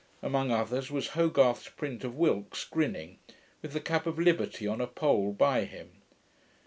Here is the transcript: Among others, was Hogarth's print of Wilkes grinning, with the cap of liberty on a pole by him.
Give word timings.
Among 0.23 0.49
others, 0.51 0.89
was 0.89 1.09
Hogarth's 1.09 1.69
print 1.69 2.03
of 2.03 2.15
Wilkes 2.15 2.65
grinning, 2.65 3.19
with 3.61 3.73
the 3.73 3.79
cap 3.79 4.07
of 4.07 4.17
liberty 4.17 4.67
on 4.67 4.81
a 4.81 4.87
pole 4.87 5.31
by 5.31 5.65
him. 5.65 6.01